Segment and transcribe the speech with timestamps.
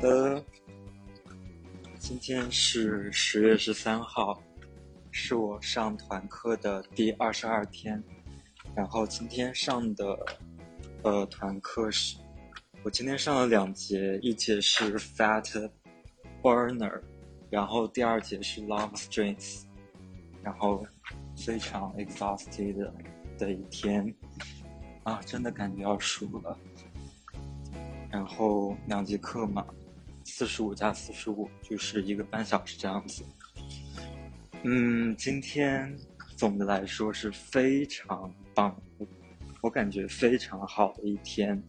[0.00, 0.44] 的，
[1.98, 4.40] 今天是十月十三号，
[5.10, 8.02] 是我上团课的第二十二天。
[8.76, 10.16] 然后今天上的
[11.02, 12.16] 呃团课是，
[12.84, 15.68] 我今天上了两节，一节是 Fat
[16.42, 17.00] Burner，
[17.50, 19.64] 然后第二节是 Love Strength，
[20.44, 20.86] 然后
[21.36, 22.88] 非常 exhausted
[23.36, 24.14] 的一天
[25.02, 26.56] 啊，真的感觉要输了。
[28.10, 29.66] 然后两节课嘛。
[30.28, 33.24] 四十五加四十五就是一个半小时这样子。
[34.62, 35.96] 嗯，今天
[36.36, 38.80] 总的来说是非常棒，
[39.62, 41.60] 我感觉非常好的一天。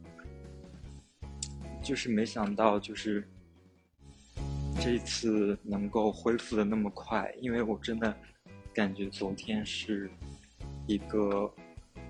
[1.82, 3.28] 就是没想到，就是
[4.80, 8.16] 这次能够恢复的那么快，因为我真的
[8.74, 10.12] 感觉昨天是
[10.86, 11.52] 一个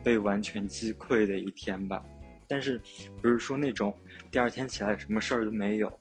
[0.04, 2.04] 被完全击溃的一天吧。
[2.48, 2.82] 但是
[3.22, 3.96] 不是说那种
[4.32, 6.00] 第二天起来什么事儿都没有。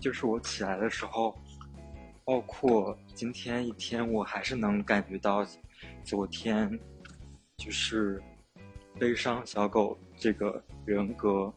[0.00, 1.38] 就是我起来的时候，
[2.24, 5.46] 包括今天一天，我还是能感觉到
[6.02, 6.80] 昨天
[7.58, 8.20] 就是
[8.98, 11.52] 悲伤小狗这个人格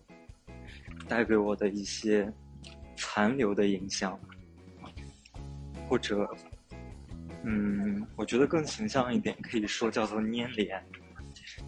[1.08, 2.32] 带给我的一些
[2.98, 4.20] 残留的影响，
[5.88, 6.30] 或者，
[7.44, 10.84] 嗯，我觉得更形象一点，可以说叫做粘连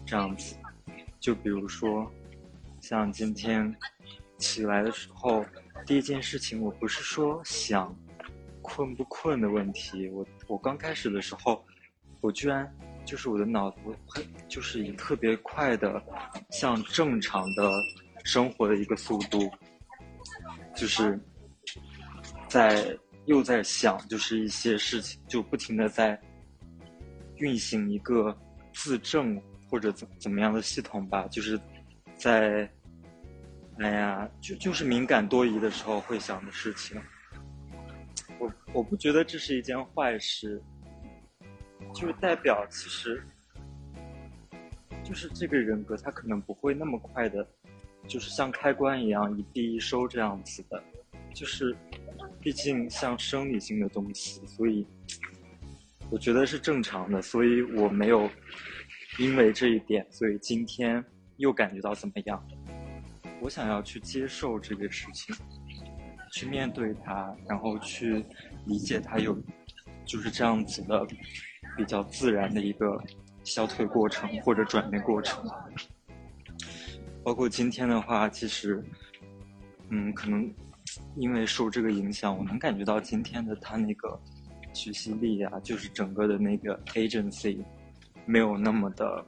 [0.04, 0.54] 这样子。
[1.18, 2.12] 就比如说，
[2.82, 3.74] 像今天
[4.36, 5.42] 起来的时候。
[5.84, 7.94] 第一件事情，我不是说想
[8.62, 11.64] 困不困的问题，我我刚开始的时候，
[12.20, 12.68] 我居然
[13.04, 16.02] 就是我的脑子很就是以特别快的，
[16.50, 17.70] 像正常的
[18.24, 19.48] 生活的一个速度，
[20.74, 21.20] 就是
[22.48, 26.20] 在又在想，就是一些事情就不停的在
[27.36, 28.36] 运行一个
[28.72, 31.60] 自证或者怎怎么样的系统吧，就是
[32.16, 32.68] 在。
[33.78, 37.00] 哎呀，就就是敏感多疑的时候会想的事情。
[38.38, 40.62] 我我不觉得这是一件坏事，
[41.94, 43.22] 就是代表其实，
[45.04, 47.46] 就是这个人格他可能不会那么快的，
[48.08, 50.82] 就是像开关一样一闭一收这样子的，
[51.34, 51.76] 就是
[52.40, 54.86] 毕竟像生理性的东西，所以
[56.10, 58.28] 我觉得是正常的，所以我没有
[59.18, 61.04] 因为这一点，所以今天
[61.36, 62.42] 又感觉到怎么样。
[63.40, 65.34] 我想要去接受这个事情，
[66.32, 68.24] 去面对它，然后去
[68.64, 69.36] 理解它，有
[70.04, 71.06] 就是这样子的
[71.76, 73.00] 比较自然的一个
[73.44, 75.44] 消退过程或者转变过程。
[77.22, 78.82] 包括今天的话，其实，
[79.90, 80.52] 嗯，可能
[81.16, 84.18] 因为受这个影响，我能感觉到今天的他那个
[84.72, 87.62] 学习力啊，就是整个的那个 agency
[88.24, 89.24] 没有那么的，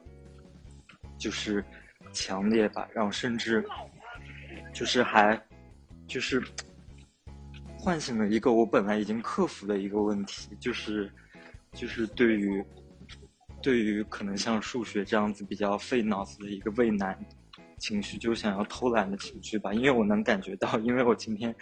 [1.17, 1.63] 就是
[2.11, 3.63] 强烈吧，然后甚至。
[4.73, 5.39] 就是还，
[6.07, 6.41] 就是
[7.77, 11.11] 唤醒了一个我本来已经克服的一个问题，就是，
[11.73, 12.63] 就是对于，
[13.61, 17.17] 对于可能像数学这样子比较费脑子的一个畏难
[17.77, 19.73] 情绪，就想要偷懒的情绪吧。
[19.73, 21.53] 因为我能感觉到，因为我今天，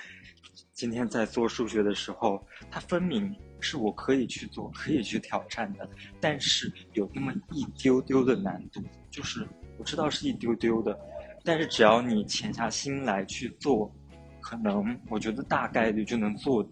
[0.74, 9.48] 今天在做数学的时候，它分明是我可以去做、可以去挑战的，但是有那么一丢丢的难度，就是
[9.78, 10.98] 我知道是一丢丢的。
[11.48, 13.90] 但是只要你潜下心来去做，
[14.42, 16.70] 可能我觉得大概率就能做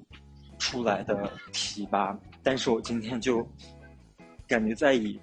[0.59, 2.19] 出来的题吧。
[2.43, 3.47] 但是我今天就
[4.45, 5.17] 感觉在以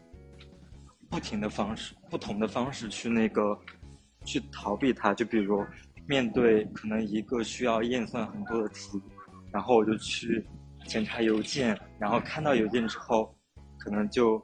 [1.11, 3.55] 不停的方式、不同的方式去那个
[4.25, 5.13] 去逃避它。
[5.13, 5.63] 就比如
[6.09, 8.99] 面对可能一个需要验算很多的题，
[9.53, 10.43] 然后我就去
[10.87, 13.37] 检查邮件，然后看到邮件之后，
[13.79, 14.43] 可能就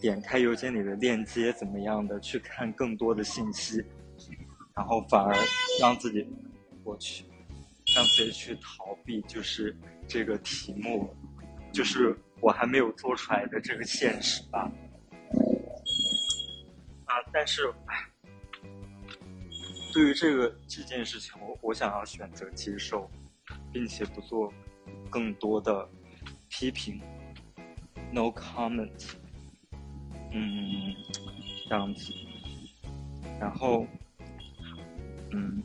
[0.00, 3.80] 点开邮件里的链接，怎么样的去看更多的信息。
[4.80, 5.36] 然后反而
[5.78, 6.26] 让自己
[6.82, 7.22] 过去，
[7.94, 9.76] 让自己去逃避，就是
[10.08, 11.14] 这个题目，
[11.70, 14.72] 就是我还没有做出来的这个现实吧。
[17.04, 17.70] 啊，但是，
[19.92, 23.06] 对于这个这件事情，我我想要选择接受，
[23.70, 24.50] 并且不做
[25.10, 25.86] 更多的
[26.48, 26.98] 批评
[28.10, 29.10] ，no comment。
[30.32, 30.94] 嗯，
[31.68, 32.14] 这样子，
[33.38, 33.86] 然后。
[35.32, 35.62] 嗯，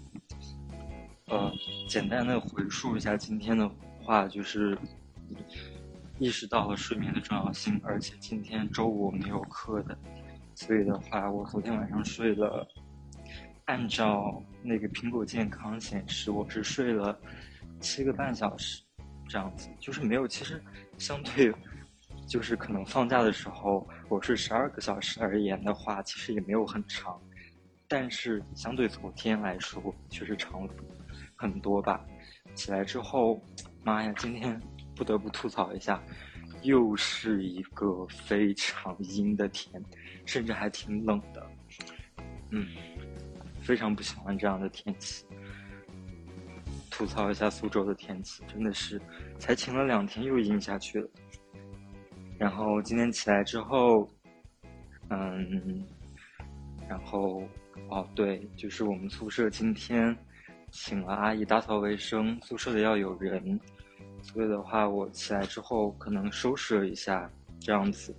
[1.27, 1.51] 呃，
[1.87, 3.69] 简单的回述一下今天的
[4.03, 4.77] 话，就是
[6.19, 9.97] 意识到了睡眠的重要性，而且今天周五没有课的，
[10.53, 12.67] 所以的话，我昨天晚上睡了，
[13.65, 17.17] 按照那个苹果健康显示，我是睡了
[17.79, 18.83] 七个半小时，
[19.27, 20.63] 这样子，就是没有，其实
[20.97, 21.51] 相对，
[22.27, 27.19] 就是可能放假的时候我睡十二个小时而言的话，其实也没有很长。
[27.87, 30.73] 但是相对昨天来说，确实长了
[31.35, 32.03] 很多吧。
[32.53, 33.41] 起来之后，
[33.83, 34.59] 妈呀，今天
[34.95, 36.01] 不得不吐槽一下，
[36.61, 39.83] 又是一个非常阴的天，
[40.25, 41.47] 甚至还挺冷的。
[42.51, 42.67] 嗯，
[43.61, 45.25] 非常不喜欢这样的天气。
[46.89, 49.01] 吐槽一下苏州的天气，真的是
[49.37, 51.09] 才晴了两天又阴下去了。
[52.39, 54.09] 然后今天起来之后，
[55.09, 55.85] 嗯，
[56.87, 57.43] 然后
[57.89, 60.15] 哦对，就是我们宿舍今天
[60.71, 63.59] 请了阿姨打扫卫生，宿舍里要有人，
[64.21, 67.29] 所以的话我起来之后可能收拾了一下，
[67.59, 68.15] 这样子，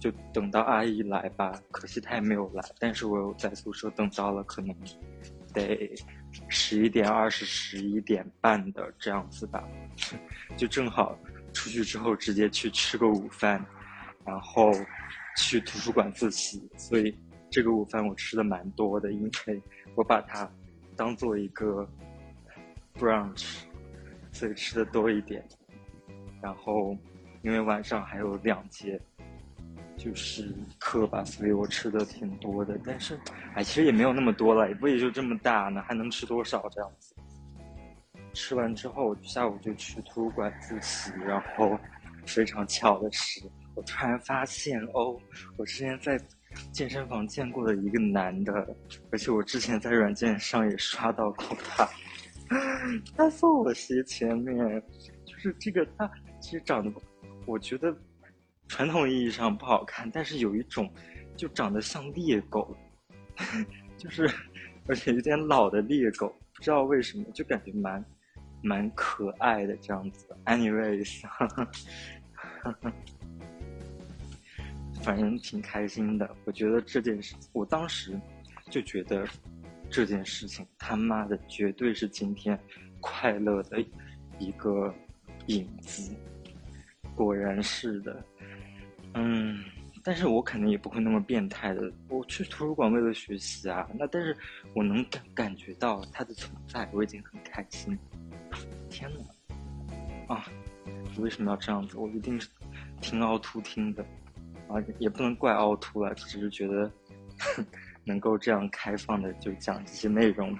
[0.00, 1.52] 就等到阿姨来吧。
[1.70, 4.74] 可惜她也没有来，但是我有在宿舍等到了，可能
[5.52, 5.94] 得。
[6.50, 9.66] 十一点二十、十一点半的这样子吧，
[10.54, 11.18] 就正好
[11.54, 13.64] 出去之后直接去吃个午饭，
[14.22, 14.70] 然后
[15.38, 16.68] 去图书馆自习。
[16.76, 17.16] 所以
[17.56, 19.62] 这个午饭我吃的蛮多的，因为
[19.94, 20.46] 我把它
[20.94, 21.88] 当做一个
[22.98, 23.60] brunch，
[24.30, 25.42] 所以吃的多一点。
[26.42, 26.94] 然后
[27.40, 29.00] 因为晚上还有两节。
[29.96, 33.18] 就是课吧，所以我吃的挺多的，但是，
[33.54, 37.14] 哎，其实也没有那么多了，也不也就这么大呢，还能吃多少这样子？
[38.34, 41.78] 吃完之后，下午就去图书馆自习，然后
[42.26, 43.40] 非常巧的是，
[43.74, 45.18] 我突然发现哦，
[45.56, 46.20] 我之前在
[46.72, 48.52] 健身房见过的一个男的，
[49.10, 51.88] 而且我之前在软件上也刷到过他，
[53.16, 54.82] 他坐我斜前面，
[55.24, 56.10] 就是这个他
[56.40, 57.00] 其实长得，
[57.46, 57.96] 我觉得。
[58.68, 60.92] 传统意义上不好看，但是有一种
[61.36, 62.76] 就长得像猎狗，
[63.96, 64.28] 就是
[64.88, 68.04] 而且有点老的猎狗，不知道为什么就感觉蛮
[68.64, 70.26] 蛮可爱的这样子。
[70.46, 71.64] Anyways，哈哈
[72.64, 72.92] 哈
[75.06, 76.28] 反正挺开心的。
[76.44, 78.20] 我觉得这件事，我当时
[78.70, 79.24] 就觉得
[79.88, 82.58] 这件事情他妈的绝对是今天
[82.98, 83.80] 快乐的
[84.40, 84.92] 一个
[85.46, 86.12] 影子。
[87.14, 88.20] 果然是的。
[89.14, 89.64] 嗯，
[90.02, 91.88] 但是我肯定也不会那么变态的。
[92.08, 94.36] 我去图书馆为了学习啊，那但是
[94.74, 97.96] 我能感感觉到它的存在，我已经很开心。
[98.90, 99.08] 天
[100.28, 100.44] 哪，啊，
[101.18, 101.96] 为什么要这样子？
[101.96, 102.48] 我一定是
[103.00, 104.04] 听凹凸听的，
[104.68, 106.90] 啊，也不能怪凹凸了，只是觉得
[108.04, 110.56] 能够这样开放的就讲这些内容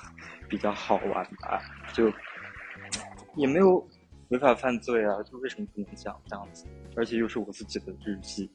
[0.49, 1.63] 比较好玩吧，
[1.93, 2.13] 就
[3.35, 3.87] 也没有。
[4.31, 5.23] 违法犯罪啊！
[5.23, 6.67] 就为什么不能讲这样子？
[6.97, 8.51] 而且又是我自己的日记，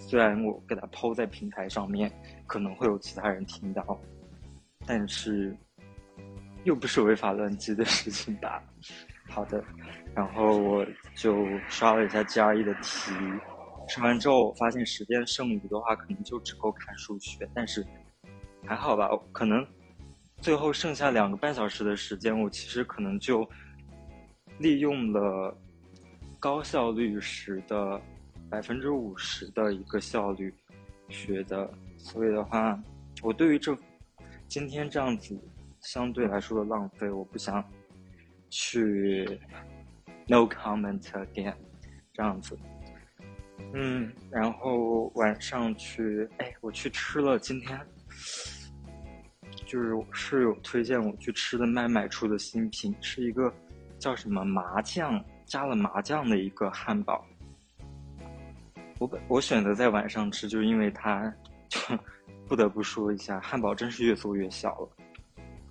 [0.00, 2.12] 虽然我给它抛在平台上面，
[2.44, 4.00] 可能会有其他人听到，
[4.84, 5.56] 但是
[6.64, 8.60] 又不是违法乱纪的事情吧？
[9.30, 9.62] 好的，
[10.12, 10.84] 然后我
[11.14, 13.12] 就刷了一下 GRE 的题，
[13.92, 17.86] 吃完之后我发现时间剩余的话，可能就只够看数学，但是
[18.64, 19.10] 还好吧？
[19.32, 19.66] 可能
[20.40, 23.46] 最后剩下两个半小时的时间，我其实可能就。
[24.58, 25.56] 利用了
[26.38, 28.00] 高效率时的
[28.48, 30.54] 百分之五十的一个效率
[31.08, 31.68] 学的，
[31.98, 32.80] 所以的话，
[33.22, 33.76] 我对于这
[34.46, 35.36] 今天这样子
[35.80, 37.64] 相对来说的浪费，我不想
[38.50, 39.26] 去
[40.28, 41.54] no comment again
[42.12, 42.56] 这样子。
[43.74, 47.78] 嗯，然后晚上去，哎，我去吃了今天
[49.66, 53.52] 就是室友推荐我去吃的麦麦出的新品，是一个。
[53.98, 57.24] 叫什么麻酱加了麻酱的一个汉堡，
[58.98, 61.32] 我本我选择在晚上吃，就是因为它，
[61.68, 61.78] 就
[62.48, 64.88] 不得不说一下，汉堡真是越做越小了。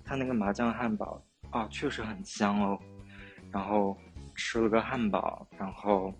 [0.02, 2.78] 它那个麻酱汉堡啊，确实很香哦。
[3.50, 3.94] 然后
[4.34, 6.10] 吃了个汉堡，然后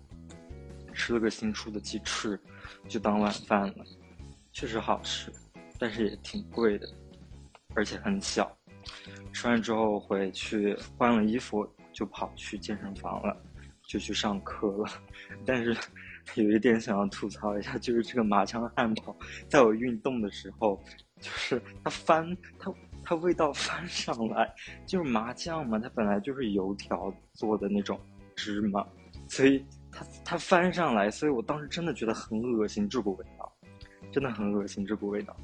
[0.93, 2.39] 吃了个新出的鸡翅，
[2.87, 3.85] 就当晚饭了。
[4.51, 5.31] 确实好吃，
[5.77, 6.87] 但是也挺贵的，
[7.75, 8.55] 而且很小。
[9.33, 11.67] 吃完之后回去换了衣服。
[11.95, 13.37] 就跑去健身房了，
[13.87, 14.89] 就去上课了。
[15.45, 15.77] 但是
[16.33, 19.15] 有一点想要吐槽一下，就是这个麻酱汉堡，
[19.47, 20.81] 在我运动的时候，
[21.21, 22.73] 就是它翻，它
[23.03, 24.51] 它味道翻上来，
[24.87, 27.99] 就是麻酱嘛，它本来就是油条做的那种
[28.35, 28.83] 芝麻，
[29.29, 33.53] 所以它它翻上来，所以我当时真的觉得很恶心这股味道，
[34.11, 35.35] 真的很恶心这股味道，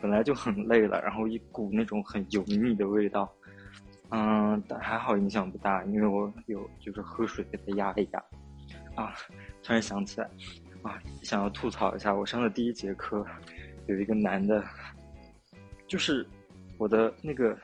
[0.00, 3.32] 本来就很累了，然后一股那种很油腻的味道。
[4.10, 8.22] 嗯，但还好影响不大，因为我有就是喝水给它压一压。
[8.94, 9.12] 啊，
[9.62, 10.30] 突然想起来，
[10.82, 13.26] 啊，想要吐槽一下，我上的第一节课，
[13.86, 14.62] 有一个男的，
[15.88, 16.24] 就是
[16.78, 17.58] 我的那个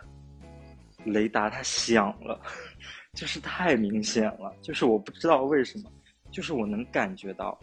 [1.04, 2.40] 雷达它响了，
[3.12, 5.90] 就是太明显了，就是我不知道为什么，
[6.30, 7.58] 就是我能感觉到，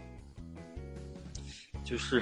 [1.84, 2.22] 就是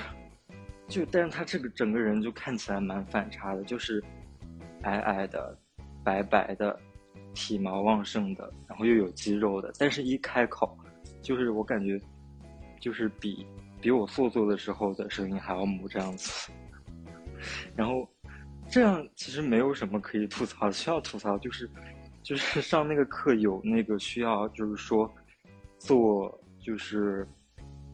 [0.87, 4.03] 就但是他这个整个人就看起来蛮反差的，就是
[4.83, 5.57] 矮矮的。
[6.03, 6.79] 白白的，
[7.33, 10.77] 体毛旺盛的，然后又有肌肉的，但是一开口，
[11.19, 11.99] 就是我感觉，
[12.79, 13.43] 就是比
[13.81, 16.51] 比我做作的时候的声音还要母这样子。
[17.75, 18.07] 然后
[18.69, 21.67] 这样其实没有什么可以吐槽，需要吐槽就是
[22.25, 25.09] 就是上那个课有那个需要，就是说
[25.77, 27.25] 做就是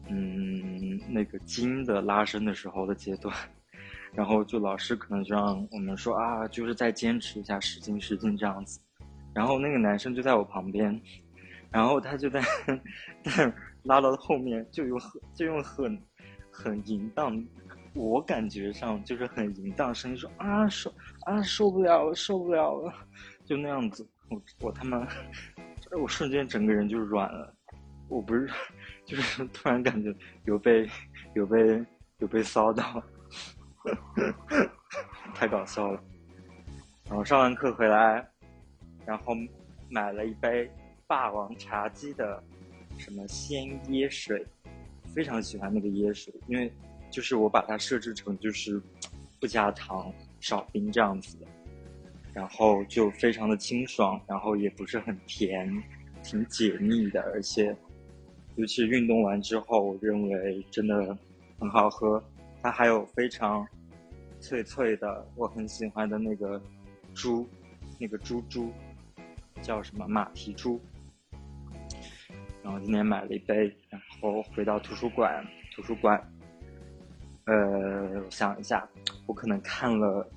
[0.08, 3.34] 嗯那个筋的拉伸的时候的阶段。
[4.14, 8.80] 然后就老师可能就让我们说啊，就是再坚持一下，使劲使劲这样子。
[9.34, 11.00] 然后那个男生就在我旁边，
[11.70, 12.42] 然后他就在
[13.24, 15.98] 在拉到后面，就用很就用很
[16.50, 17.42] 很淫荡，
[17.94, 22.92] 我感觉上就是很淫荡声音说啊受啊受不了了受不了了，
[23.46, 24.06] 就那样子。
[24.32, 25.06] 我我他妈，
[26.00, 27.54] 我瞬间整个人就软了。
[28.08, 28.50] 我不是，
[29.04, 30.88] 就是突然感觉有被
[31.34, 31.84] 有被
[32.18, 33.02] 有被骚到。
[35.34, 36.02] 太搞笑了。
[37.08, 38.26] 然后上完课回来，
[39.04, 39.34] 然后
[39.90, 40.70] 买了一杯
[41.06, 42.42] 霸王茶姬的
[42.98, 44.46] 什么鲜椰水，
[45.14, 46.72] 非常喜欢那个椰水，因为
[47.10, 48.80] 就是我把它设置成就是
[49.40, 51.46] 不加糖、少冰这样子的，
[52.32, 55.70] 然后就非常的清爽，然后也不是很甜，
[56.22, 57.76] 挺解腻的，而且
[58.56, 61.16] 尤其运动完之后，我认为真的
[61.58, 62.22] 很好喝。
[62.62, 63.66] 它还有非常
[64.40, 66.60] 脆脆的，我很喜欢的那个
[67.12, 67.48] 猪，
[67.98, 68.72] 那个猪猪
[69.60, 70.80] 叫什么马蹄猪。
[72.62, 76.32] 然后今天买了一杯，然后回到图书馆，图书馆，
[77.46, 78.88] 呃，我想一下，
[79.26, 80.30] 我可能看了，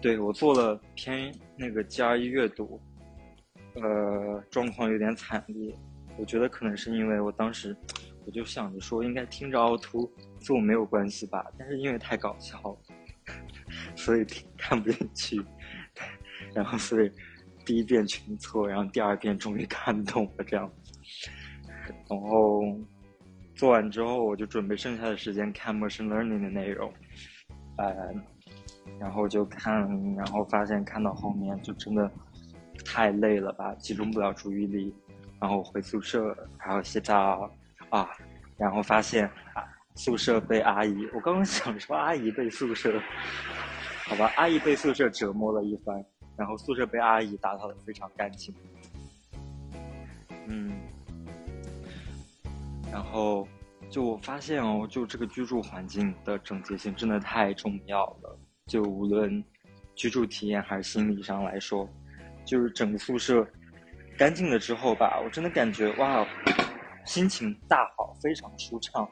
[0.00, 2.80] 对我做了偏那个 GRE 阅读，
[3.74, 5.74] 呃，状况有点惨烈，
[6.16, 7.76] 我觉得可能是因为我当时。
[8.26, 10.06] 我就想着说，应该听着凹凸
[10.38, 12.78] 做没有关系吧，但是因为太搞笑了，
[13.96, 14.26] 所以
[14.58, 15.42] 看不进去。
[16.52, 17.10] 然后所以
[17.64, 20.70] 第一遍全错，然后第二遍终于看懂了这样。
[22.06, 22.62] 然后
[23.54, 26.92] 做完之后，我就准备剩下的时间看 machine learning 的内容。
[27.78, 28.12] 呃，
[29.00, 32.10] 然后就看，然后发现看到后面就真的
[32.84, 34.94] 太累了吧，集中不了注意力。
[35.40, 37.50] 然后回宿舍，还要洗澡。
[37.90, 38.06] 啊，
[38.58, 39.30] 然后发现，
[39.94, 43.00] 宿舍被阿姨，我刚刚想说阿姨被宿舍，
[44.04, 46.04] 好吧，阿姨被宿舍折磨了一番，
[46.36, 48.54] 然后宿舍被阿姨打扫的非常干净，
[50.48, 50.70] 嗯，
[52.92, 53.48] 然后
[53.88, 58.37] 就我发现哦，就这个居住环境的整洁性真的太重要了，
[58.68, 59.42] 就无论
[59.96, 61.88] 居住体验还是心理上来说，
[62.44, 63.44] 就是整个宿舍
[64.16, 66.24] 干净了之后吧，我真的感觉哇。
[67.04, 69.08] 心情大好，非常舒畅。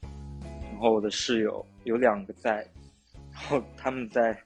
[0.00, 2.64] 然后我的室友有两个在，
[3.32, 4.38] 然后他们在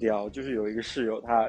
[0.00, 1.48] 聊，就是有一个室友他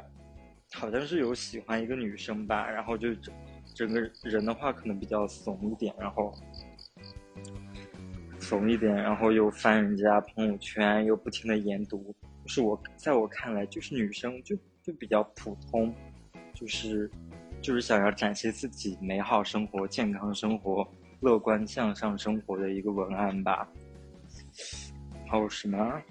[0.72, 3.34] 好像是有喜欢一个女生吧，然后就整
[3.74, 6.32] 整个人的话可能比较怂一点，然后
[8.50, 12.16] 怂一点，然后又翻人家朋友圈，又不停的研读。
[12.44, 15.94] 就是我在我看来，就是女生就就比较普通，
[16.56, 17.10] 就是。
[17.62, 20.88] 就是想要展现自己美好生活、健康生活、
[21.20, 23.68] 乐观向上生活的一个文案吧。
[25.28, 26.02] 还有什么？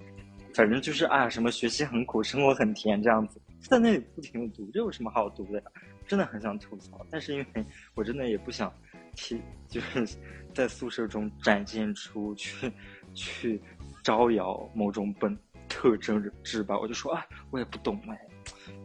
[0.53, 5.65] 反正就是啊，什么学习很苦，生活很甜这样子，在那里不停的读，这有什么好读的呀？
[6.05, 7.65] 真的很想吐槽，但是因为
[7.95, 8.71] 我真的也不想
[9.15, 10.17] 替， 就是
[10.53, 12.71] 在宿舍中展现出去
[13.13, 13.61] 去
[14.03, 15.37] 招摇某种本
[15.67, 18.19] 特征质吧，我就说啊，我也不懂哎，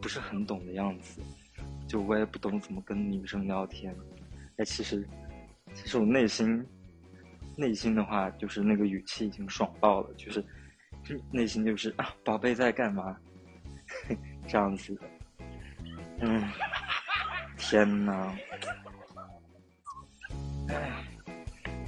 [0.01, 1.21] 不是很懂的样子。
[1.87, 3.95] 就我也不懂怎么跟女生聊天，
[4.57, 5.07] 哎，其实，
[5.75, 6.65] 其实我内心，
[7.55, 10.43] 内心的话就是那个语气已经爽爆了，就是，
[11.31, 13.15] 内心就是啊，宝贝在干嘛？
[14.49, 15.01] 这样子的，
[16.21, 16.43] 嗯，
[17.57, 18.35] 天呐，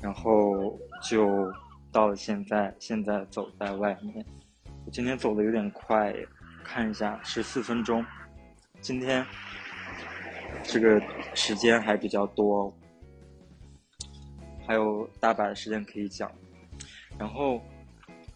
[0.01, 1.51] 然后就
[1.91, 4.25] 到了现在，现在走在外面，
[4.85, 6.13] 我今天走的有点快，
[6.63, 8.05] 看一下十四分钟，
[8.81, 9.25] 今天。
[10.63, 11.01] 这个
[11.33, 12.73] 时间还比较多，
[14.65, 16.29] 还有大把的时间可以讲。
[17.17, 17.61] 然后，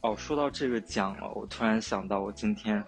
[0.01, 2.81] 哦，说到这个讲了，我突然想到，我今天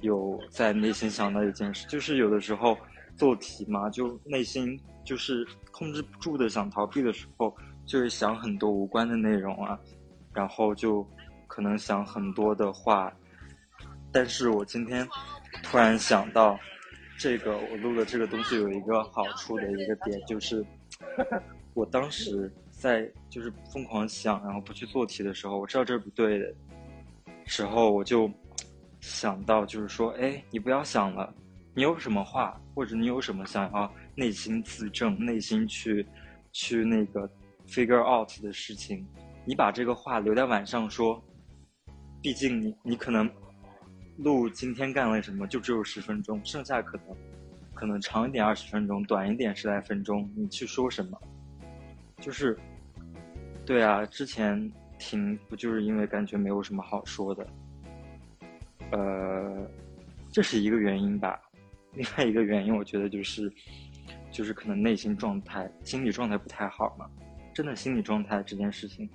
[0.00, 2.76] 有在内心想到一件事，就是有的时候
[3.16, 4.78] 做题嘛，就内心
[5.08, 9.78] 就是控制不住的想逃避的时候，就会想很多无关的内容啊，
[10.34, 11.02] 然后就
[11.46, 13.10] 可能想很多的话。
[14.12, 15.08] 但是我今天
[15.62, 16.58] 突然想到。
[17.20, 20.64] 这个我录的这个东西有一个好处的一个点，就是
[21.74, 26.54] 我当时在就是疯狂想，然后不去做题的时候，我知道这是不对的
[27.44, 28.30] 时候，我就
[29.00, 31.34] 想到就是说，哎，你不要想了，
[31.78, 36.04] 你有什么话，或者你有什么想要内心自证、内心去
[36.50, 37.30] 去那个
[37.68, 39.06] figure out 的事情，
[39.44, 41.22] 你把这个话留在晚上说。
[42.20, 43.30] 毕竟你你可能
[44.16, 47.16] 录今天干了什么就只有十分钟，剩下可能
[47.72, 51.16] 可能长一点二十分钟，短一点十来分钟，你去说什么？
[52.20, 52.58] 就是
[53.64, 54.68] 对啊，之前
[54.98, 57.46] 停不就是因为感觉没有什么好说的？
[58.90, 59.64] 呃，
[60.32, 61.40] 这是一个原因吧。
[61.94, 63.52] 另外一个原因，我觉得就是
[64.30, 67.08] 就是可能内心状态、心理状态不太好嘛。
[67.54, 69.08] 真的心理状态这件事情。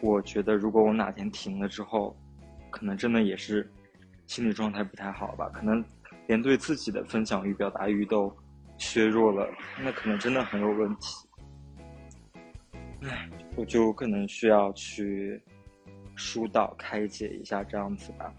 [0.00, 2.16] 我觉得，如果我哪天停了之后，
[2.70, 3.70] 可能真的也是
[4.26, 5.48] 心理状态不太好吧？
[5.50, 5.84] 可能
[6.28, 8.34] 连对自己的分享欲、表达欲都
[8.78, 9.48] 削弱了，
[9.82, 11.28] 那可能真的很有问题。
[13.02, 15.40] 唉，我就可能需要去
[16.14, 18.32] 疏导、开解一下这样子吧。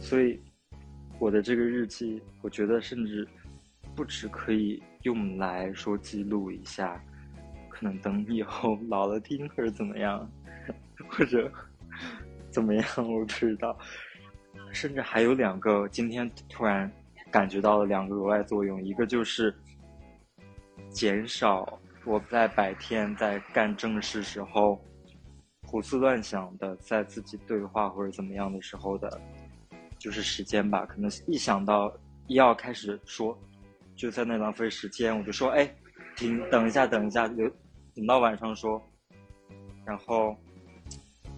[0.00, 0.40] 所以，
[1.18, 3.26] 我的这个日记，我觉得甚至
[3.94, 7.02] 不止可以用来说记录一下。
[7.68, 10.26] 可能等以后 老了听，或者怎么样，
[11.08, 11.52] 或者
[12.50, 13.76] 怎么样，我不知道。
[14.72, 16.90] 甚至还有两个，今天突然
[17.30, 19.54] 感觉到了两个额外作用，一个就是
[20.88, 24.82] 减少我在白天在干正事时候
[25.64, 29.20] 胡思乱想的，在自己对话或者怎么样的时候的，
[29.98, 30.84] 就是时间吧。
[30.86, 31.92] 可能一想到
[32.28, 33.38] 要开始说，
[33.94, 35.74] 就在那浪费时间，我就说，哎，
[36.16, 37.50] 停，等一下，等一下，留。
[37.94, 38.82] 等到晚上说，
[39.84, 40.36] 然后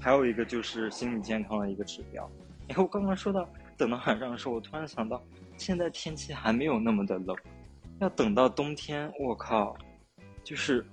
[0.00, 2.28] 还有一个就是心理健康的一个指标。
[2.68, 5.22] 哎，我刚刚说到等到晚上的时候，我突然想到，
[5.56, 7.36] 现在天气还没有那么的冷，
[8.00, 9.76] 要等到冬天，我靠，
[10.42, 10.84] 就是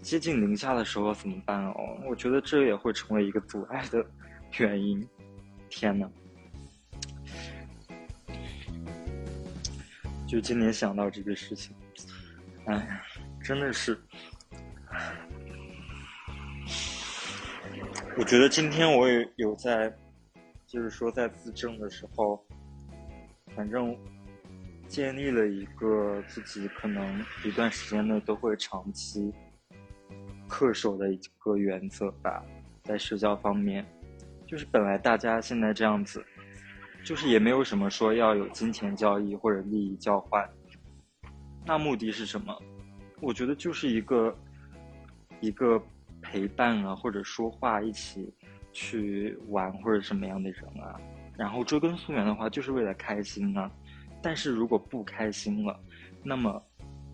[0.00, 1.74] 接近零下的时候怎么办哦？
[2.08, 4.02] 我觉得这也会成为一个阻碍的
[4.58, 5.06] 原因。
[5.68, 6.08] 天呐，
[10.26, 11.74] 就今年想到这个事情，
[12.66, 13.02] 哎呀，
[13.40, 13.98] 真的是。
[18.18, 19.94] 我觉得今天我也有在，
[20.66, 22.44] 就是说在自证的时候，
[23.54, 23.96] 反正
[24.88, 29.32] 建立了一个自己可能一段时间内都会长期
[30.48, 32.42] 恪守的一个原则吧，
[32.82, 33.86] 在社交方面，
[34.46, 36.24] 就是本来大家现在这样子，
[37.06, 40.46] 就是也没有什么说要有金钱交易或者利益交换，
[41.64, 42.54] 那目的是什么？
[43.20, 44.36] 我觉得就是一个
[45.40, 45.80] 一个。
[46.22, 48.34] 陪伴啊，或者说话，一起
[48.72, 50.98] 去玩或者什么样的人啊，
[51.36, 53.70] 然后追根溯源的话，就是为了开心啊。
[54.20, 55.78] 但是如果不开心了，
[56.24, 56.60] 那么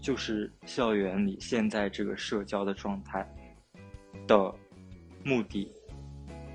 [0.01, 3.29] 就是校园里现在这个社交的状态
[4.27, 4.55] 的
[5.25, 5.71] 目的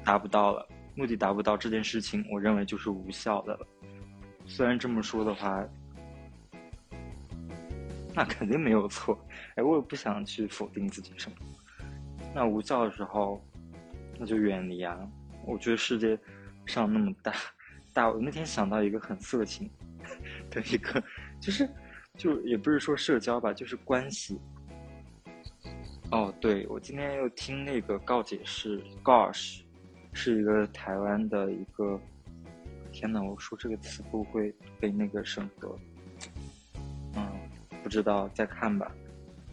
[0.03, 3.67] 达不到了，目的达不到这件事情，我认为就是无效的了。
[4.47, 5.63] 虽然这么说的话，
[8.15, 9.15] 那肯定没有错。
[9.55, 11.37] 哎，我也不想去否定自己什么。
[12.33, 13.39] 那无效的时候，
[14.17, 14.97] 那就远离啊！
[15.45, 16.17] 我觉得世界
[16.65, 17.31] 上那么大，
[17.93, 18.09] 大。
[18.09, 19.69] 我那天想到一个很色情
[20.49, 21.03] 的一个，
[21.39, 21.69] 就是，
[22.17, 24.41] 就也不是说社交吧，就是关系。
[26.09, 29.61] 哦，对，我今天又听那个告解是 Gosh，
[30.17, 31.99] 是一个台湾的一个。
[32.91, 35.77] 天呐，我说这个词不会被那个审核。
[37.15, 37.27] 嗯，
[37.83, 38.91] 不知道，再看吧。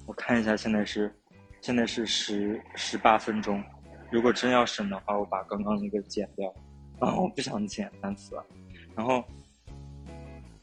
[0.07, 1.13] 我看一下，现在是。
[1.61, 3.63] 现在是十十八分钟，
[4.11, 6.55] 如果真要审的话，我把刚刚那个剪掉。
[6.99, 8.45] 啊，我不想剪单词了。
[8.95, 9.25] 然后，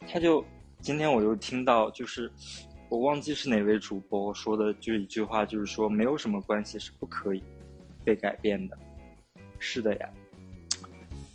[0.08, 0.46] 他就
[0.80, 2.32] 今天我又听到，就是
[2.88, 7.44] 我忘记是哪位主播说的，就一句话，就是说没有什么关系是不可以
[8.04, 8.78] 被改变的。
[9.62, 10.10] 是的呀，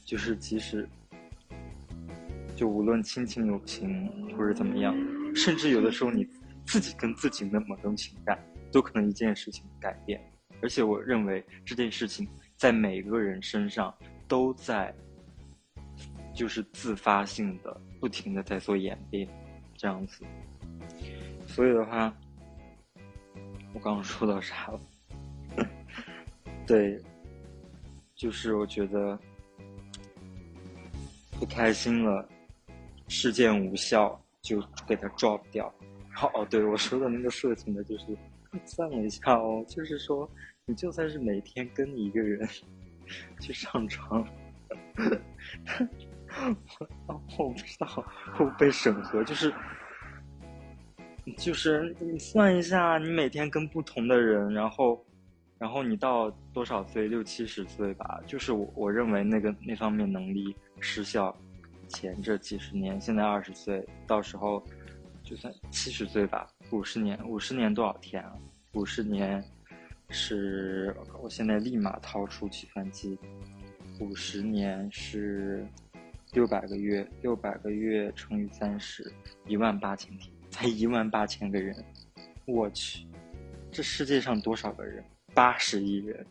[0.05, 0.87] 就是其实
[2.55, 4.95] 就无论亲情友情或者怎么样，
[5.35, 6.29] 甚至有的时候你
[6.67, 8.39] 自己跟自己的某种情感。
[8.73, 10.21] 都可能一件事情改变，
[10.61, 13.95] 而且我认为这件事情在每个人身上
[14.29, 14.95] 都在，
[16.35, 19.27] 就是自发性的、不停的在做演变，
[19.77, 20.25] 这样子。
[21.47, 22.13] 所以的话，
[23.73, 24.81] 我刚刚说到啥了？
[26.67, 27.01] 对，
[28.17, 29.19] 就是我觉得
[31.39, 32.27] 不开心了，
[33.09, 35.73] 事件无效就给它 drop 掉。
[36.33, 38.07] 哦，对我说的那个色情的，就是。
[38.65, 40.27] 算了一下哦，就是说，
[40.65, 42.49] 你就算是每天跟一个人
[43.39, 44.27] 去上床，
[47.07, 47.87] 我我不知道
[48.35, 49.53] 会不会审核，就是，
[51.37, 55.05] 就是你算一下，你每天跟不同的人，然后，
[55.59, 61.35] 然后你到多少岁，六七十岁吧，就是我我认为那个那方面能力失效，
[61.89, 64.63] 前这几十年，现在二十岁，到时候
[65.23, 68.33] 就算七十岁吧，五十年，五十年多少天啊？
[68.75, 69.43] 五十年
[70.11, 73.19] 是，我现在立马掏出计算机，
[73.99, 75.67] 五十年是
[76.33, 79.11] 六百个月，六百个月乘以三十，
[79.47, 81.75] 一万八千天，才一万八千个人，
[82.45, 83.07] 我去，
[83.71, 85.03] 这世界上多少个人？
[85.37, 86.27] 八十亿人，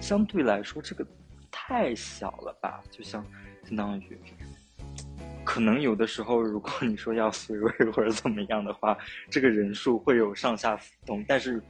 [0.00, 1.06] 相对来说，这个
[1.48, 2.82] 太小了吧？
[2.90, 3.24] 就像
[3.64, 4.18] 相当于。
[5.44, 8.98] 可能有的时候，如果你说要随位或者怎么样的话，
[9.30, 11.24] 这个人数会有上下浮动。
[11.28, 11.62] 但是，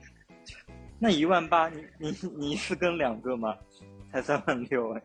[0.99, 3.55] 那一万八，你你你一次跟两个吗？
[4.11, 5.03] 才三万六哎！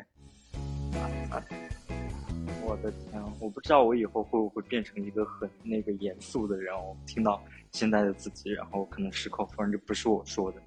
[2.76, 6.76] 我的天，我不知道我以后会不会变成一个很那个严肃的人。
[6.76, 10.62] 我听到现在的自己，然后可能矢口否认这不是我说的。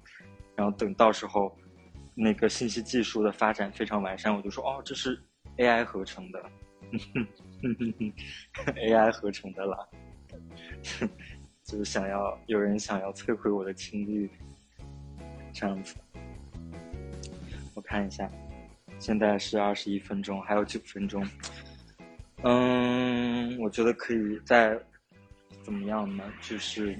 [0.55, 1.55] 然后等到时候，
[2.15, 5.21] 那个信息技术的发展非常完善，我就说哦，这是
[5.57, 6.43] AI 合成的。
[8.75, 9.87] AI 合成的啦，
[11.63, 14.27] 就是想要有人想要摧毁我的情侣，
[15.53, 15.95] 这样子。
[17.75, 18.27] 我看一下，
[18.97, 21.23] 现在是二十一分钟，还有九分钟。
[22.43, 24.79] 嗯，我觉得可以再
[25.63, 26.23] 怎么样呢？
[26.41, 26.99] 就是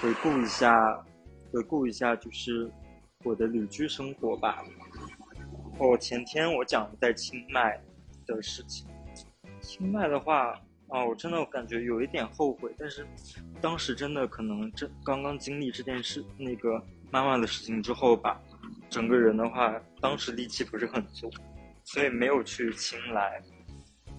[0.00, 1.04] 回顾一下，
[1.52, 2.70] 回顾一下，就是
[3.24, 4.64] 我的旅居生活吧。
[5.78, 7.80] 哦，前天我讲在清迈。
[8.26, 8.84] 的事情，
[9.60, 10.48] 清迈的话，
[10.88, 13.06] 啊，我真的感觉有一点后悔，但是
[13.60, 18.42] 当时真的可能这刚刚经历这件事，那个妈妈的事情之后吧，
[18.90, 21.30] 整个人的话，当时力气不是很足，
[21.84, 23.40] 所以没有去清莱，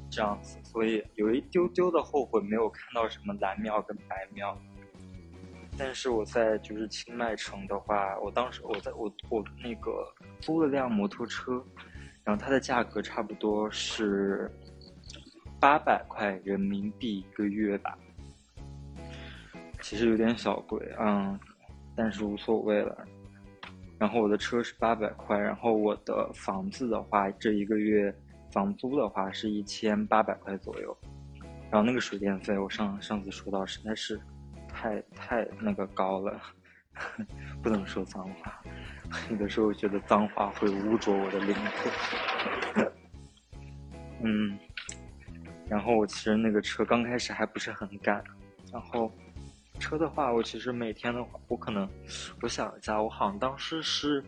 [0.10, 4.58] 这样子，所以有一丢丢的后悔，没有看到什么蓝庙跟白庙。
[5.78, 11.64] 但是我在就是清迈城的话，我当时我在我我那个租了辆摩托车。
[12.24, 14.52] 然后它的价格差不多是
[15.62, 17.98] 八百块人民币一个月吧，
[19.80, 21.40] 其实有点小贵，嗯，
[21.96, 23.08] 但是无所谓了。
[23.98, 28.14] 然后我的车是八百块，然后我的房子的话，这一个月
[28.58, 30.98] 房租的话是一千八百块左右。
[31.70, 34.20] 然后那个水电费，我上上次说到实在是
[34.68, 36.42] 太太那个高了，
[37.62, 38.60] 不能说脏话。
[39.30, 42.92] 有的时候觉得脏话会污浊我的灵魂。
[44.26, 44.58] 嗯，
[45.70, 48.24] 然后我其实那个车刚开始还不是很赶，
[48.74, 49.12] 然后
[49.78, 51.88] 车的话，我其实每天的话，我可能
[52.42, 54.24] 我想一下，我好像当时是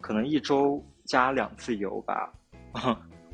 [0.00, 2.32] 可能一周加两次油吧。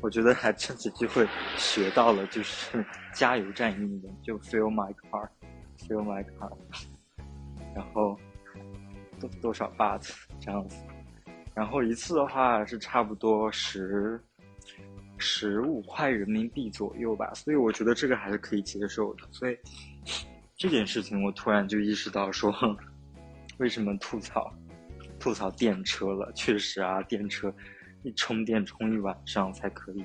[0.03, 1.25] 我觉得还趁此机会
[1.57, 2.85] 学到了，就是
[3.15, 6.51] 加油站英文，就 fill my car，fill my car，
[7.73, 8.19] 然后。
[9.19, 10.05] 多多少 but
[10.41, 10.75] 这样子，
[11.55, 14.19] 然后一次的话是差不多十
[15.17, 19.21] 十五块人民币左右吧，所以我觉得这个还是可以接受的。
[19.31, 19.57] 所以
[20.57, 22.53] 这件事情我突然就意识到说，
[23.59, 24.53] 为什么吐槽
[25.17, 26.29] 吐槽电车了？
[26.35, 27.53] 确实啊，电车
[28.03, 30.03] 一充电充一晚上才可以，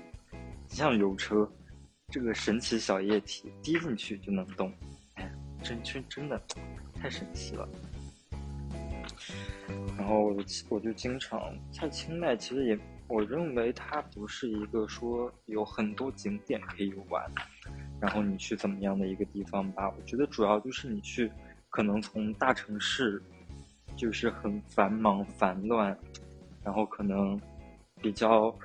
[0.68, 1.50] 像油车
[2.08, 4.72] 这个神奇小液体滴进去就能动，
[5.14, 5.30] 哎，
[5.62, 6.40] 真真真的
[6.94, 7.68] 太神奇了。
[9.96, 10.36] 然后我
[10.68, 17.22] 我就经常在清迈，其实也我认为它不是一个说有很多景点可以玩，
[18.00, 19.90] 然后你去怎么样的一个地方吧。
[19.90, 21.30] 我觉得主要就是你去，
[21.68, 23.20] 可能从大城市，
[23.96, 25.98] 就是很繁忙繁乱，
[26.64, 27.38] 然后可能
[28.00, 28.56] 比较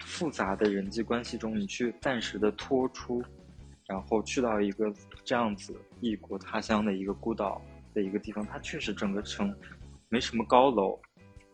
[0.00, 3.22] 复杂的人际关系中，你去暂时的脱出，
[3.86, 4.92] 然后去到一个
[5.24, 7.60] 这样子异国他乡的一个孤岛
[7.94, 9.54] 的一个地方，它确实整个城。
[10.08, 11.00] 没什么高楼，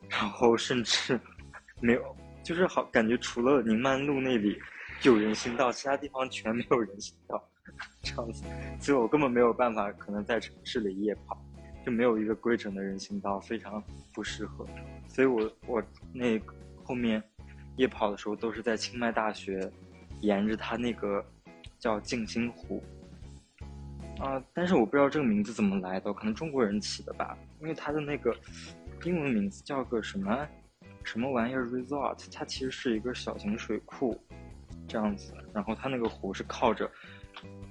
[0.09, 1.21] 然后甚至
[1.81, 4.59] 没有，就是好感觉除了宁曼路那里
[5.05, 7.41] 有人行道，其他地方全没有人行道，
[8.03, 8.43] 这样子，
[8.81, 11.41] 所以我根本没有办法可能在城市里夜跑，
[11.87, 13.81] 就没有一个规整的人行道，非常
[14.13, 14.67] 不适合。
[15.07, 15.81] 所以我我
[16.13, 16.37] 那
[16.89, 17.23] 后面
[17.77, 19.71] 夜跑的时候都是在清迈大学，
[20.23, 21.23] 沿着它那个
[21.79, 22.83] 叫静心湖。
[24.19, 28.35] 啊，但是我不知道这个名字怎么来的，可能中国人起的吧，因为它的那个
[29.05, 30.49] 英文名字叫个什么
[31.05, 34.19] 什么玩意儿 resort，它其实是一个小型水库
[34.89, 36.91] 这样子，然后它那个湖是靠着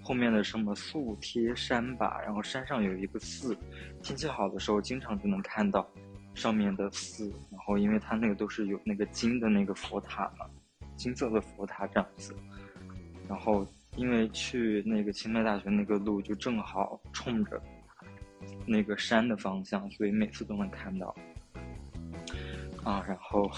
[0.03, 3.57] 后面的什么素贴山吧，然后山上有一个寺，
[4.03, 5.89] 天气好的时候经常就能看到
[6.37, 10.45] 上面的寺，然后因为它那个都是有那个金的那个佛塔嘛，
[10.95, 12.33] 金色的佛塔这样子，
[13.27, 13.67] 然后。
[13.95, 17.59] 因为去那个清迈大学那个路就正好冲着
[18.63, 21.15] 那个山的方向，所以每次都能看到。
[22.83, 23.49] 啊，然后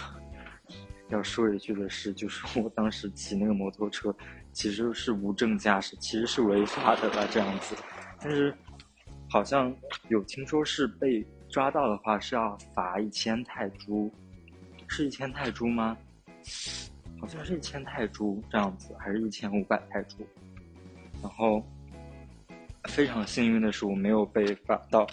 [1.09, 4.15] 要说一句的是，就是我当时骑那个摩托车，
[4.53, 7.75] 其实是无证驾驶，其实是违法的吧，这样子。
[8.21, 8.55] 但是
[9.29, 9.75] 好像
[10.07, 14.11] 有听说是被抓到的话是要罚一千泰铢，
[14.87, 15.97] 是一千泰铢吗？
[17.19, 20.25] 好像是一千泰铢这样子，还是一千五百泰铢？
[21.21, 21.63] 然后
[22.85, 25.07] 非常幸运的是，我没有被罚到，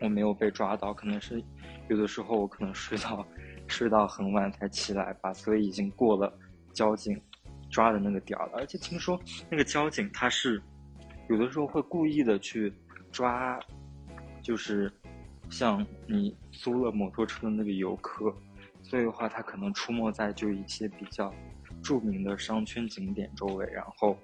[0.00, 1.42] 我没有被抓到，可能是
[1.88, 3.26] 有的时候我可能睡到。
[3.68, 6.32] 睡到很晚才起来吧，所以已经过了
[6.72, 7.20] 交警
[7.68, 8.52] 抓的那个点儿了。
[8.58, 10.62] 而且听说那个交警他是
[11.28, 12.72] 有的时候会故意的去
[13.10, 13.58] 抓，
[14.46, 14.92] 就是
[15.50, 18.32] 像你租了摩托车的那个游客，
[18.80, 21.34] 所以的话他可能出没在就一些比较
[21.82, 24.16] 著名的商圈景点周围，然后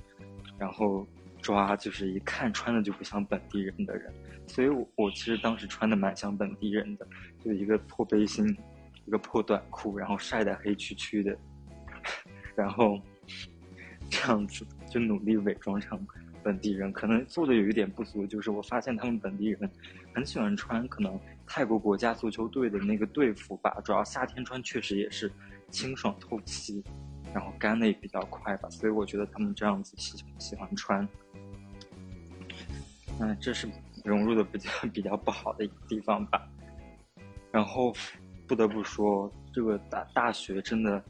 [0.56, 1.04] 然后
[1.40, 4.12] 抓就是一看穿的就不像本地人的人。
[4.46, 7.04] 所以我我其实当时穿的蛮像本地人的，
[7.44, 8.56] 就一个破背心。
[9.04, 11.36] 一个破短裤，然后晒得黑黢黢的，
[12.54, 13.00] 然后
[14.08, 16.06] 这样子就努力伪装成
[16.40, 16.92] 本地人。
[16.92, 19.68] 可能做的有一点不足，就是我发现他们本地人
[20.14, 25.30] 很喜欢穿可能泰国国家足球队的那个队服吧，主要夏天穿确实也是
[25.70, 26.82] 清爽透气，
[27.32, 31.06] 然后干的也比较快吧，所以我觉得他们这样子喜喜欢穿。
[33.20, 33.68] 嗯，这是
[34.04, 36.48] 融入的比较 比较不好的一个地方吧，
[37.50, 37.92] 然后。
[38.44, 41.02] 不得不说，这个大大学真的，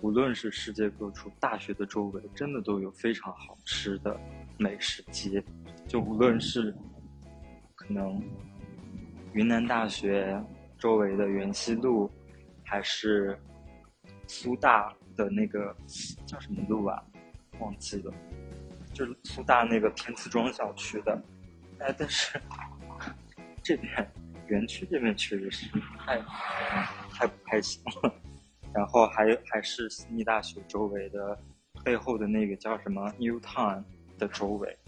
[0.00, 4.18] 无论是世界各处，大学的周围真的都有非常好吃的
[4.58, 5.40] 美食街。
[5.86, 6.74] 就无论是
[7.86, 8.22] 可能
[9.32, 10.42] 云南大学
[10.78, 12.10] 周围的元西路，
[12.64, 13.38] 还是
[14.26, 15.74] 苏大的那个
[16.26, 17.02] 叫什么路啊？
[17.58, 18.12] 忘记了，
[18.92, 21.22] 就是苏大那个天慈庄小区的。
[21.78, 22.40] 哎，但是
[23.62, 24.10] 这边。
[24.48, 25.68] 园区这边确实是
[25.98, 26.20] 太
[27.10, 28.14] 太不开心了，
[28.72, 31.36] 然后还还是悉尼大学周围的
[31.82, 33.82] 背后的那个叫什么 New Town
[34.16, 34.78] 的周围，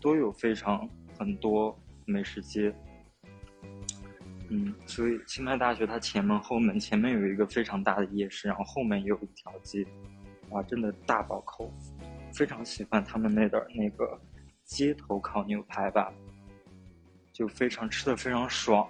[0.00, 2.74] 都有非常很多美食街。
[4.50, 9.86] 嗯，所以清迈大学它前门后门前面有一个非常大的夜市，然后后面也有一条街，
[10.50, 11.94] 哇，真的大饱口福，
[12.32, 14.20] 非常喜欢他们那点那个
[14.64, 16.12] 街头烤牛排吧。
[17.32, 18.86] 就非常吃的非常爽，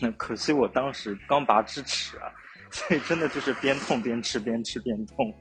[0.00, 2.26] 那可惜我当时刚拔智齿啊，
[2.68, 5.32] 所以真的就是边痛边吃，边吃边痛，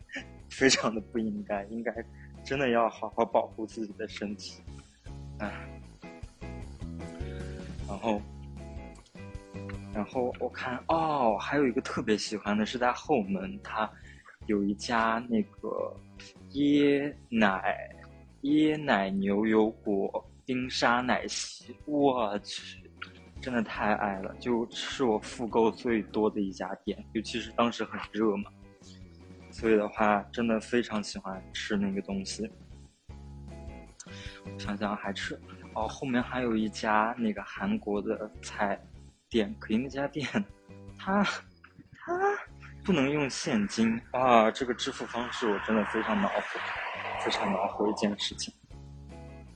[0.48, 1.92] 非常的不应该，应该
[2.42, 4.62] 真的要好好保护自己的身体，
[5.40, 5.77] 哎，
[7.88, 8.22] 然后，
[9.94, 13.90] 然后我看哦，还有一个特别喜欢的是在后门，它
[14.46, 15.96] 有一家那个
[16.52, 17.76] 椰奶
[18.42, 20.24] 椰奶牛油果。
[20.46, 22.82] 冰沙奶昔，我去，
[23.38, 28.50] 真的太爱了，就是我复购最多的一家店，尤其是当时很热嘛，
[29.50, 32.50] 所以的话，真的非常喜欢吃那个东西。
[34.58, 35.38] 想想还吃，
[35.78, 38.76] 哦，后面还有一家那个韩国的菜
[39.30, 40.26] 店，可以那家店，
[40.98, 41.22] 它
[42.04, 42.12] 它
[42.84, 46.42] 不能用现金啊，这个支付方式我真的非常恼火，
[47.24, 48.52] 非常恼火一件事情。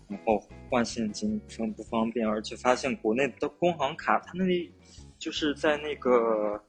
[0.08, 0.38] 然后
[0.70, 4.72] 换现金非常不方便，而且发现国内的工行卡，它那里
[5.18, 6.62] 就是在那个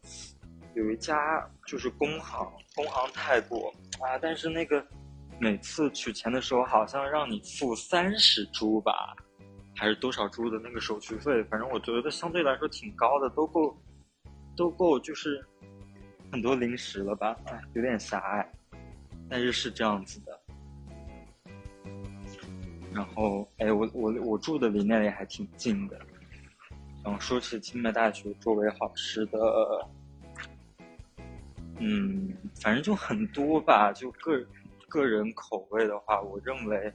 [0.74, 1.16] 有一家
[1.68, 4.84] 就是工行，工行泰国啊，但是那个
[5.38, 9.14] 每次取钱的时候好像让你付三十铢吧，
[9.84, 13.78] 还是多少株的那个手续费，反正我觉得相对来说挺高的，都够
[14.56, 15.46] 都够就是
[16.32, 18.50] 很多零食了吧，哎，有点狭隘，
[19.30, 20.40] 但是是这样子的。
[22.94, 26.00] 然后，哎，我我我住的离那里还挺近的。
[27.04, 29.38] 然后说起清迈大学周围好吃的，
[31.80, 33.92] 嗯，反正就很多吧。
[33.92, 34.42] 就个
[34.88, 36.94] 个人口味的话，我认为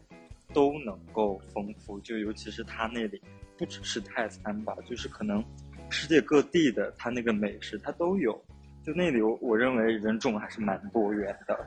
[0.52, 1.98] 都能够丰富。
[2.00, 3.20] 就尤其是他那里，
[3.56, 5.44] 不只是泰餐吧，就是可能
[5.90, 8.32] 世界各地的他那个美食他都有。
[8.84, 11.58] 就那里，我我认为人种还是蛮多元的，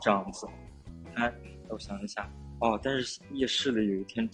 [0.00, 0.46] 这样子。
[1.14, 1.32] 哎，
[1.68, 2.30] 我想一下。
[2.60, 4.28] 哦，但是夜市里有一天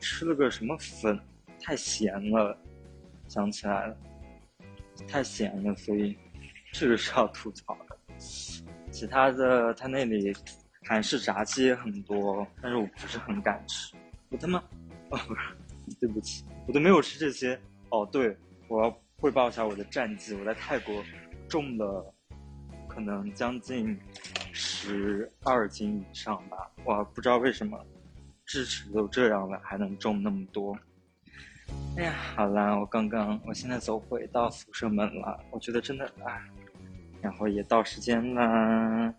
[0.00, 1.18] 吃了个什么粉，
[1.62, 2.58] 太咸了，
[3.28, 3.96] 想起来了，
[5.08, 6.16] 太咸了，所以
[6.72, 7.96] 这个是要吐槽的。
[8.90, 10.34] 其他的，他那里
[10.86, 13.94] 韩式炸鸡也很多，但是我不是很敢吃。
[14.30, 14.58] 我他妈，
[15.10, 15.40] 哦不是，
[16.00, 17.58] 对不起，我都没有吃这些。
[17.90, 18.36] 哦，对，
[18.68, 21.02] 我要汇报一下我的战绩，我在泰国
[21.48, 22.14] 重了
[22.88, 23.98] 可能将近。
[24.58, 27.78] 十二斤以上吧，哇，不知道为什么
[28.46, 30.74] 智齿都这样了，还能重那么多。
[31.98, 36.40] 哎呀，好啦，我刚刚，我现在走回到宿舍门了，我觉得真的，哎，
[37.20, 39.12] 然后也到时间啦。